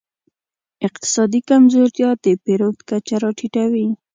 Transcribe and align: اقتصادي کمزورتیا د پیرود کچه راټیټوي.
اقتصادي 0.87 1.39
کمزورتیا 1.49 2.09
د 2.23 2.25
پیرود 2.43 2.77
کچه 2.89 3.15
راټیټوي. 3.23 3.87